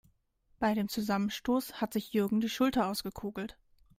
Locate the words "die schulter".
2.41-2.87